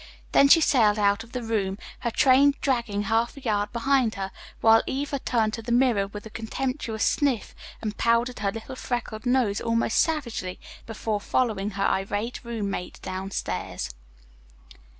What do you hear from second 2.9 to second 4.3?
half a yard behind